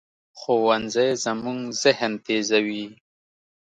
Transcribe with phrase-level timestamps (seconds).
[0.39, 2.85] ښوونځی زموږ ذهن تیزوي